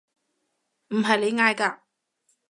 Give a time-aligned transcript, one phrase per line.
[0.87, 1.81] 唔係你嗌嘅？